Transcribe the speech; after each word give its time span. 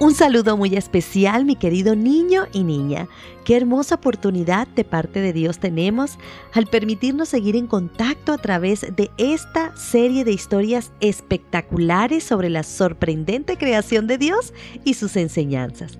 Un 0.00 0.14
saludo 0.14 0.56
muy 0.56 0.76
especial, 0.76 1.44
mi 1.44 1.56
querido 1.56 1.94
niño 1.94 2.46
y 2.54 2.64
niña. 2.64 3.06
Qué 3.44 3.54
hermosa 3.54 3.96
oportunidad 3.96 4.66
de 4.68 4.82
parte 4.82 5.20
de 5.20 5.34
Dios 5.34 5.58
tenemos 5.58 6.18
al 6.54 6.66
permitirnos 6.66 7.28
seguir 7.28 7.54
en 7.54 7.66
contacto 7.66 8.32
a 8.32 8.38
través 8.38 8.80
de 8.96 9.10
esta 9.18 9.76
serie 9.76 10.24
de 10.24 10.32
historias 10.32 10.90
espectaculares 11.00 12.24
sobre 12.24 12.48
la 12.48 12.62
sorprendente 12.62 13.58
creación 13.58 14.06
de 14.06 14.16
Dios 14.16 14.54
y 14.84 14.94
sus 14.94 15.16
enseñanzas. 15.16 15.98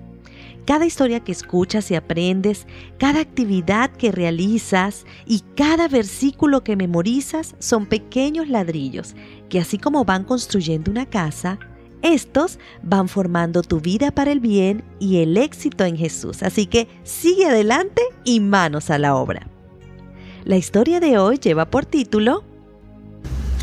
Cada 0.65 0.87
historia 0.87 1.19
que 1.19 1.31
escuchas 1.31 1.91
y 1.91 1.95
aprendes, 1.95 2.65
cada 2.97 3.19
actividad 3.19 3.91
que 3.91 4.11
realizas 4.11 5.05
y 5.27 5.41
cada 5.55 5.87
versículo 5.87 6.63
que 6.63 6.75
memorizas 6.75 7.55
son 7.59 7.85
pequeños 7.85 8.47
ladrillos 8.47 9.13
que 9.47 9.59
así 9.59 9.77
como 9.77 10.05
van 10.05 10.23
construyendo 10.23 10.89
una 10.89 11.05
casa, 11.05 11.59
estos 12.01 12.59
van 12.81 13.07
formando 13.07 13.61
tu 13.61 13.79
vida 13.79 14.11
para 14.11 14.31
el 14.31 14.39
bien 14.39 14.83
y 14.99 15.17
el 15.17 15.37
éxito 15.37 15.85
en 15.85 15.97
Jesús. 15.97 16.43
Así 16.43 16.65
que 16.65 16.87
sigue 17.03 17.45
adelante 17.45 18.01
y 18.23 18.39
manos 18.39 18.89
a 18.89 18.97
la 18.97 19.15
obra. 19.15 19.47
La 20.43 20.57
historia 20.57 20.99
de 20.99 21.17
hoy 21.17 21.37
lleva 21.37 21.69
por 21.69 21.85
título 21.85 22.43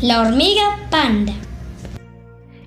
La 0.01 0.21
hormiga 0.21 0.77
panda. 0.89 1.33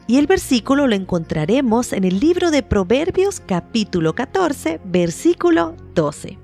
Y 0.07 0.19
el 0.19 0.27
versículo 0.27 0.87
lo 0.87 0.95
encontraremos 0.95 1.95
en 1.95 2.05
el 2.05 2.21
libro 2.21 2.51
de 2.51 2.63
Proverbios 2.63 3.41
capítulo 3.41 4.15
14, 4.15 4.81
versículo 4.85 5.75
12. 5.95 6.39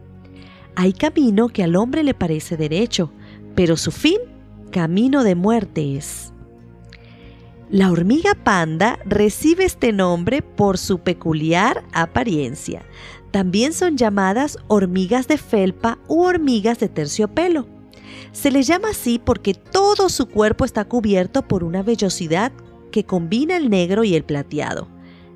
Hay 0.75 0.93
camino 0.95 1.49
que 1.49 1.65
al 1.65 1.77
hombre 1.77 2.03
le 2.05 2.15
parece 2.15 2.57
derecho, 2.57 3.13
pero 3.55 3.77
su 3.77 3.91
fin 3.91 4.19
camino 4.71 5.25
de 5.25 5.35
muerte 5.35 5.97
es. 5.97 6.33
La 7.71 7.91
hormiga 7.91 8.35
panda 8.35 8.99
recibe 9.05 9.67
este 9.67 9.93
nombre 9.93 10.41
por 10.41 10.79
su 10.79 11.01
peculiar 11.01 11.85
apariencia. 11.93 12.83
También 13.31 13.75
son 13.75 13.99
llamadas 13.99 14.57
hormigas 14.69 15.29
de 15.29 15.37
felpa 15.37 15.99
u 16.09 16.23
hormigas 16.23 16.79
de 16.79 16.89
terciopelo. 16.89 17.67
Se 18.33 18.51
les 18.51 18.67
llama 18.67 18.89
así 18.93 19.21
porque 19.23 19.53
todo 19.53 20.09
su 20.09 20.29
cuerpo 20.29 20.65
está 20.65 20.87
cubierto 20.87 21.47
por 21.47 21.63
una 21.63 21.83
vellosidad 21.83 22.53
que 22.91 23.05
combina 23.05 23.59
el 23.59 23.69
negro 23.69 24.03
y 24.03 24.15
el 24.15 24.25
plateado. 24.25 24.89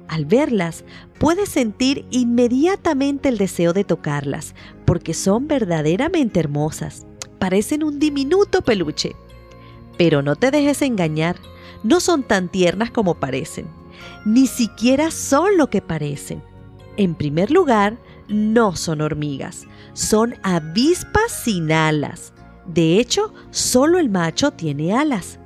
Al 0.08 0.24
verlas, 0.24 0.84
puedes 1.18 1.50
sentir 1.50 2.06
inmediatamente 2.10 3.28
el 3.28 3.36
deseo 3.36 3.74
de 3.74 3.84
tocarlas, 3.84 4.54
porque 4.86 5.12
son 5.12 5.48
verdaderamente 5.48 6.40
hermosas. 6.40 7.06
Parecen 7.38 7.84
un 7.84 7.98
diminuto 7.98 8.62
peluche. 8.62 9.12
Pero 9.98 10.22
no 10.22 10.36
te 10.36 10.50
dejes 10.50 10.80
engañar 10.80 11.36
no 11.82 12.00
son 12.00 12.22
tan 12.22 12.48
tiernas 12.48 12.90
como 12.90 13.14
parecen. 13.14 13.66
Ni 14.24 14.46
siquiera 14.46 15.10
son 15.10 15.56
lo 15.56 15.70
que 15.70 15.82
parecen. 15.82 16.42
En 16.96 17.14
primer 17.14 17.50
lugar, 17.50 17.98
no 18.28 18.76
son 18.76 19.00
hormigas, 19.00 19.66
son 19.92 20.34
avispas 20.42 21.32
sin 21.44 21.72
alas. 21.72 22.32
De 22.66 22.98
hecho, 22.98 23.32
solo 23.50 23.98
el 23.98 24.08
macho 24.10 24.52
tiene 24.52 24.94
alas. 24.94 25.38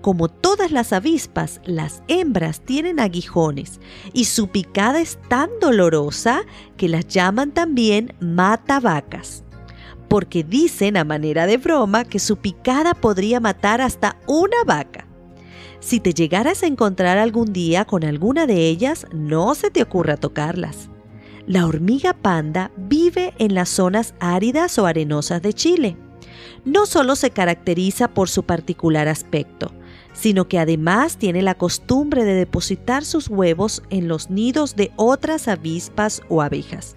Como 0.00 0.28
todas 0.28 0.70
las 0.70 0.92
avispas, 0.92 1.60
las 1.64 2.02
hembras 2.08 2.60
tienen 2.60 3.00
aguijones 3.00 3.80
y 4.14 4.24
su 4.24 4.48
picada 4.48 5.00
es 5.00 5.18
tan 5.28 5.50
dolorosa 5.60 6.42
que 6.78 6.88
las 6.88 7.06
llaman 7.06 7.52
también 7.52 8.14
matavacas, 8.18 9.44
porque 10.08 10.42
dicen 10.42 10.96
a 10.96 11.04
manera 11.04 11.46
de 11.46 11.58
broma 11.58 12.04
que 12.04 12.18
su 12.18 12.38
picada 12.38 12.94
podría 12.94 13.40
matar 13.40 13.82
hasta 13.82 14.16
una 14.26 14.64
vaca. 14.64 15.09
Si 15.80 15.98
te 15.98 16.12
llegaras 16.12 16.62
a 16.62 16.66
encontrar 16.66 17.16
algún 17.16 17.54
día 17.54 17.86
con 17.86 18.04
alguna 18.04 18.46
de 18.46 18.68
ellas, 18.68 19.06
no 19.12 19.54
se 19.54 19.70
te 19.70 19.82
ocurra 19.82 20.18
tocarlas. 20.18 20.90
La 21.46 21.66
hormiga 21.66 22.12
panda 22.12 22.70
vive 22.76 23.32
en 23.38 23.54
las 23.54 23.70
zonas 23.70 24.14
áridas 24.20 24.78
o 24.78 24.84
arenosas 24.84 25.40
de 25.40 25.54
Chile. 25.54 25.96
No 26.66 26.84
solo 26.84 27.16
se 27.16 27.30
caracteriza 27.30 28.08
por 28.08 28.28
su 28.28 28.42
particular 28.42 29.08
aspecto, 29.08 29.72
sino 30.12 30.48
que 30.48 30.58
además 30.58 31.16
tiene 31.16 31.40
la 31.40 31.54
costumbre 31.54 32.24
de 32.24 32.34
depositar 32.34 33.02
sus 33.02 33.28
huevos 33.28 33.82
en 33.88 34.06
los 34.06 34.28
nidos 34.28 34.76
de 34.76 34.92
otras 34.96 35.48
avispas 35.48 36.20
o 36.28 36.42
abejas. 36.42 36.96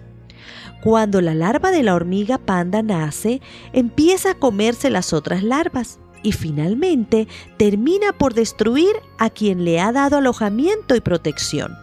Cuando 0.82 1.22
la 1.22 1.34
larva 1.34 1.70
de 1.70 1.82
la 1.82 1.94
hormiga 1.94 2.36
panda 2.36 2.82
nace, 2.82 3.40
empieza 3.72 4.32
a 4.32 4.38
comerse 4.38 4.90
las 4.90 5.14
otras 5.14 5.42
larvas 5.42 5.98
y 6.24 6.32
finalmente 6.32 7.28
termina 7.56 8.12
por 8.12 8.34
destruir 8.34 8.90
a 9.18 9.30
quien 9.30 9.64
le 9.64 9.78
ha 9.78 9.92
dado 9.92 10.16
alojamiento 10.16 10.96
y 10.96 11.00
protección. 11.00 11.76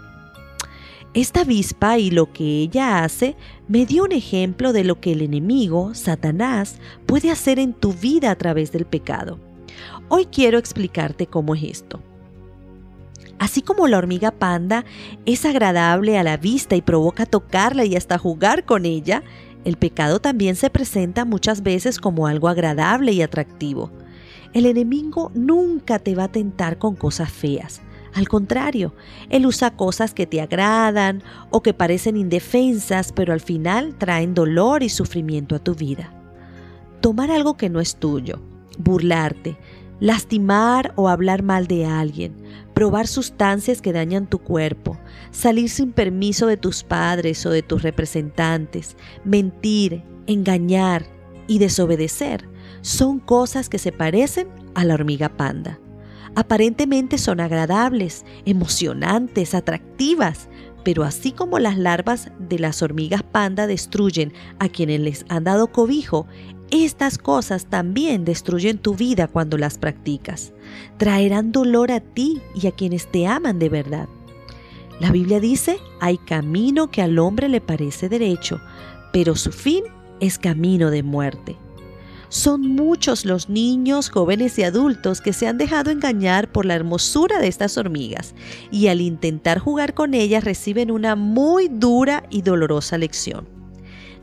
Esta 1.14 1.42
avispa 1.42 1.98
y 1.98 2.10
lo 2.10 2.34
que 2.34 2.44
ella 2.44 3.04
hace 3.04 3.36
me 3.68 3.86
dio 3.86 4.04
un 4.04 4.12
ejemplo 4.12 4.74
de 4.74 4.84
lo 4.84 5.00
que 5.00 5.12
el 5.12 5.22
enemigo, 5.22 5.94
Satanás, 5.94 6.78
puede 7.06 7.30
hacer 7.32 7.60
en 7.60 7.74
tu 7.74 7.94
vida 7.94 8.32
a 8.32 8.36
través 8.36 8.72
del 8.72 8.86
pecado. 8.86 9.38
Hoy 10.08 10.26
quiero 10.26 10.58
explicarte 10.58 11.28
cómo 11.28 11.54
es 11.56 11.64
esto. 11.64 12.02
Así 13.40 13.62
como 13.62 13.88
la 13.88 13.98
hormiga 13.98 14.32
panda 14.32 14.86
es 15.26 15.46
agradable 15.46 16.18
a 16.18 16.24
la 16.24 16.38
vista 16.38 16.76
y 16.76 16.82
provoca 16.82 17.26
tocarla 17.26 17.86
y 17.86 17.96
hasta 17.96 18.18
jugar 18.18 18.66
con 18.66 18.86
ella, 18.86 19.24
el 19.66 19.78
pecado 19.78 20.20
también 20.20 20.56
se 20.56 20.70
presenta 20.70 21.26
muchas 21.26 21.62
veces 21.62 22.00
como 22.00 22.28
algo 22.28 22.48
agradable 22.48 23.12
y 23.12 23.22
atractivo. 23.22 23.92
El 24.54 24.66
enemigo 24.66 25.32
nunca 25.34 26.00
te 26.00 26.14
va 26.14 26.26
a 26.26 26.32
tentar 26.32 26.78
con 26.78 26.96
cosas 26.96 27.32
feas. 27.32 27.82
Al 28.14 28.28
contrario, 28.28 28.94
él 29.30 29.46
usa 29.46 29.78
cosas 29.78 30.14
que 30.14 30.28
te 30.28 30.42
agradan 30.42 31.24
o 31.50 31.64
que 31.64 31.74
parecen 31.74 32.18
indefensas, 32.18 33.14
pero 33.14 33.32
al 33.32 33.40
final 33.40 33.96
traen 33.98 34.34
dolor 34.34 34.84
y 34.84 34.90
sufrimiento 34.90 35.56
a 35.56 35.60
tu 35.60 35.76
vida. 35.76 36.14
Tomar 37.00 37.32
algo 37.32 37.56
que 37.56 37.70
no 37.70 37.80
es 37.80 37.96
tuyo, 37.96 38.42
burlarte, 38.78 39.58
lastimar 40.02 40.92
o 40.98 41.08
hablar 41.08 41.44
mal 41.44 41.68
de 41.68 41.86
alguien, 41.86 42.36
probar 42.74 43.08
sustancias 43.08 43.82
que 43.82 43.94
dañan 43.94 44.28
tu 44.28 44.40
cuerpo, 44.40 45.00
salir 45.32 45.70
sin 45.70 45.94
permiso 45.94 46.48
de 46.48 46.58
tus 46.58 46.84
padres 46.84 47.46
o 47.46 47.52
de 47.52 47.62
tus 47.62 47.84
representantes, 47.84 48.98
mentir, 49.24 50.04
engañar 50.28 51.06
y 51.48 51.60
desobedecer 51.60 52.51
son 52.82 53.20
cosas 53.20 53.70
que 53.70 53.80
se 53.80 53.92
parecen 53.92 54.48
a 54.76 54.84
la 54.84 54.94
hormiga 54.94 55.30
panda. 55.30 55.80
Aparentemente 56.36 57.18
son 57.18 57.40
agradables, 57.40 58.26
emocionantes, 58.46 59.54
atractivas, 59.54 60.48
pero 60.84 61.04
así 61.04 61.32
como 61.32 61.60
las 61.60 61.78
larvas 61.78 62.32
de 62.40 62.58
las 62.58 62.82
hormigas 62.82 63.24
panda 63.24 63.68
destruyen 63.68 64.34
a 64.58 64.70
quienes 64.70 65.02
les 65.02 65.26
han 65.30 65.44
dado 65.44 65.68
cobijo, 65.68 66.26
estas 66.72 67.18
cosas 67.18 67.66
también 67.66 68.24
destruyen 68.24 68.78
tu 68.78 68.96
vida 68.96 69.28
cuando 69.28 69.58
las 69.58 69.78
practicas. 69.78 70.54
Traerán 70.98 71.52
dolor 71.52 71.92
a 71.92 72.00
ti 72.00 72.42
y 72.56 72.68
a 72.68 72.72
quienes 72.72 73.12
te 73.12 73.28
aman 73.28 73.60
de 73.60 73.68
verdad. 73.68 74.08
La 75.02 75.12
Biblia 75.12 75.40
dice, 75.42 75.80
hay 76.00 76.18
camino 76.18 76.90
que 76.90 77.02
al 77.02 77.20
hombre 77.20 77.50
le 77.50 77.60
parece 77.60 78.08
derecho, 78.08 78.62
pero 79.12 79.36
su 79.36 79.52
fin 79.52 79.84
es 80.22 80.40
camino 80.40 80.92
de 80.92 81.04
muerte. 81.04 81.58
Son 82.32 82.62
muchos 82.62 83.26
los 83.26 83.50
niños, 83.50 84.10
jóvenes 84.10 84.58
y 84.58 84.64
adultos 84.64 85.20
que 85.20 85.34
se 85.34 85.48
han 85.48 85.58
dejado 85.58 85.92
engañar 85.92 86.50
por 86.50 86.66
la 86.66 86.76
hermosura 86.76 87.40
de 87.40 87.50
estas 87.50 87.78
hormigas 87.78 88.36
y 88.72 88.88
al 88.88 89.02
intentar 89.02 89.60
jugar 89.60 89.94
con 89.94 90.14
ellas 90.14 90.46
reciben 90.46 90.92
una 90.92 91.18
muy 91.18 91.68
dura 91.68 92.24
y 92.30 92.42
dolorosa 92.42 92.98
lección. 92.98 93.50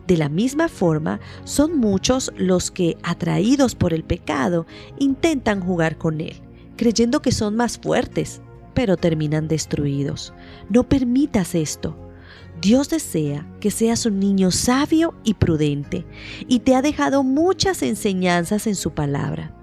De 0.06 0.16
la 0.16 0.30
misma 0.30 0.68
forma, 0.68 1.20
son 1.44 1.76
muchos 1.76 2.32
los 2.38 2.70
que, 2.70 2.96
atraídos 3.02 3.74
por 3.74 3.92
el 3.92 4.04
pecado, 4.04 4.64
intentan 4.98 5.60
jugar 5.60 5.98
con 5.98 6.22
él, 6.22 6.40
creyendo 6.76 7.20
que 7.20 7.30
son 7.30 7.56
más 7.56 7.76
fuertes, 7.76 8.40
pero 8.72 8.96
terminan 8.96 9.48
destruidos. 9.48 10.32
No 10.70 10.88
permitas 10.88 11.54
esto. 11.54 12.07
Dios 12.60 12.88
desea 12.88 13.46
que 13.60 13.70
seas 13.70 14.04
un 14.04 14.18
niño 14.18 14.50
sabio 14.50 15.14
y 15.22 15.34
prudente 15.34 16.04
y 16.48 16.60
te 16.60 16.74
ha 16.74 16.82
dejado 16.82 17.22
muchas 17.22 17.82
enseñanzas 17.82 18.66
en 18.66 18.74
su 18.74 18.90
palabra. 18.90 19.54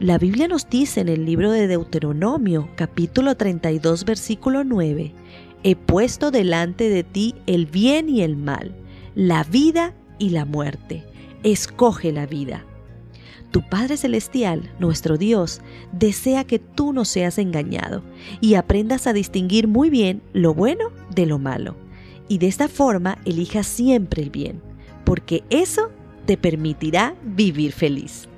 La 0.00 0.16
Biblia 0.16 0.48
nos 0.48 0.68
dice 0.70 1.02
en 1.02 1.10
el 1.10 1.26
libro 1.26 1.50
de 1.52 1.66
Deuteronomio 1.66 2.70
capítulo 2.74 3.36
32 3.36 4.06
versículo 4.06 4.64
9, 4.64 5.12
He 5.62 5.76
puesto 5.76 6.30
delante 6.30 6.88
de 6.88 7.04
ti 7.04 7.34
el 7.46 7.66
bien 7.66 8.08
y 8.08 8.22
el 8.22 8.36
mal, 8.36 8.74
la 9.14 9.44
vida 9.44 9.92
y 10.18 10.30
la 10.30 10.46
muerte. 10.46 11.04
Escoge 11.42 12.12
la 12.12 12.24
vida. 12.24 12.64
Tu 13.50 13.60
Padre 13.68 13.98
Celestial, 13.98 14.70
nuestro 14.78 15.18
Dios, 15.18 15.60
desea 15.92 16.44
que 16.44 16.58
tú 16.58 16.94
no 16.94 17.04
seas 17.04 17.36
engañado 17.36 18.02
y 18.40 18.54
aprendas 18.54 19.06
a 19.06 19.12
distinguir 19.12 19.68
muy 19.68 19.90
bien 19.90 20.22
lo 20.32 20.54
bueno 20.54 20.90
de 21.14 21.26
lo 21.26 21.38
malo 21.38 21.76
y 22.28 22.38
de 22.38 22.46
esta 22.46 22.68
forma 22.68 23.18
elija 23.24 23.62
siempre 23.62 24.22
el 24.22 24.30
bien, 24.30 24.60
porque 25.04 25.42
eso 25.50 25.90
te 26.26 26.36
permitirá 26.36 27.14
vivir 27.24 27.72
feliz. 27.72 28.28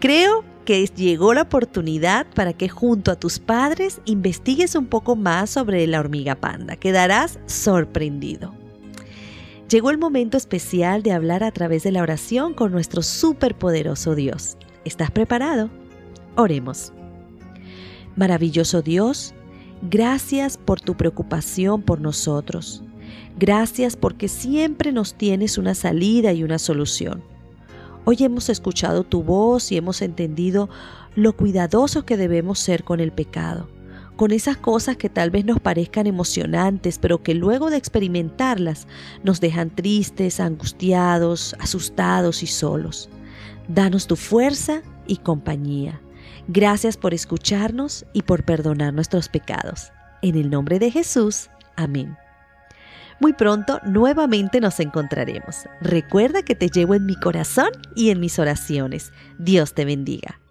Creo 0.00 0.44
que 0.64 0.86
llegó 0.86 1.34
la 1.34 1.42
oportunidad 1.42 2.26
para 2.34 2.52
que 2.52 2.68
junto 2.68 3.10
a 3.10 3.16
tus 3.16 3.38
padres 3.38 4.00
investigues 4.04 4.74
un 4.74 4.86
poco 4.86 5.16
más 5.16 5.50
sobre 5.50 5.86
la 5.86 6.00
hormiga 6.00 6.36
panda. 6.36 6.76
Quedarás 6.76 7.38
sorprendido. 7.46 8.54
Llegó 9.68 9.90
el 9.90 9.98
momento 9.98 10.36
especial 10.36 11.02
de 11.02 11.12
hablar 11.12 11.42
a 11.42 11.50
través 11.50 11.82
de 11.82 11.92
la 11.92 12.02
oración 12.02 12.52
con 12.52 12.72
nuestro 12.72 13.02
superpoderoso 13.02 14.14
Dios. 14.14 14.58
¿Estás 14.84 15.10
preparado? 15.10 15.70
Oremos. 16.36 16.92
Maravilloso 18.14 18.82
Dios, 18.82 19.34
gracias 19.82 20.56
por 20.56 20.80
tu 20.80 20.96
preocupación 20.96 21.82
por 21.82 22.00
nosotros. 22.00 22.82
Gracias 23.38 23.96
porque 23.96 24.28
siempre 24.28 24.92
nos 24.92 25.14
tienes 25.14 25.58
una 25.58 25.74
salida 25.74 26.32
y 26.32 26.44
una 26.44 26.58
solución. 26.58 27.22
Hoy 28.04 28.16
hemos 28.20 28.48
escuchado 28.48 29.04
tu 29.04 29.22
voz 29.22 29.72
y 29.72 29.76
hemos 29.76 30.02
entendido 30.02 30.68
lo 31.14 31.36
cuidadosos 31.36 32.04
que 32.04 32.16
debemos 32.16 32.58
ser 32.58 32.84
con 32.84 33.00
el 33.00 33.12
pecado, 33.12 33.68
con 34.16 34.32
esas 34.32 34.56
cosas 34.56 34.96
que 34.96 35.08
tal 35.08 35.30
vez 35.30 35.44
nos 35.44 35.60
parezcan 35.60 36.06
emocionantes, 36.06 36.98
pero 36.98 37.22
que 37.22 37.34
luego 37.34 37.70
de 37.70 37.76
experimentarlas 37.76 38.86
nos 39.22 39.40
dejan 39.40 39.70
tristes, 39.70 40.40
angustiados, 40.40 41.56
asustados 41.58 42.42
y 42.42 42.46
solos. 42.46 43.08
Danos 43.68 44.06
tu 44.06 44.16
fuerza 44.16 44.82
y 45.06 45.18
compañía. 45.18 46.00
Gracias 46.48 46.96
por 46.96 47.14
escucharnos 47.14 48.04
y 48.12 48.22
por 48.22 48.44
perdonar 48.44 48.92
nuestros 48.92 49.28
pecados. 49.28 49.92
En 50.22 50.36
el 50.36 50.50
nombre 50.50 50.78
de 50.78 50.90
Jesús. 50.90 51.50
Amén. 51.76 52.16
Muy 53.20 53.32
pronto 53.34 53.80
nuevamente 53.84 54.60
nos 54.60 54.80
encontraremos. 54.80 55.56
Recuerda 55.80 56.42
que 56.42 56.56
te 56.56 56.68
llevo 56.68 56.94
en 56.94 57.06
mi 57.06 57.14
corazón 57.14 57.70
y 57.94 58.10
en 58.10 58.18
mis 58.18 58.38
oraciones. 58.38 59.12
Dios 59.38 59.74
te 59.74 59.84
bendiga. 59.84 60.41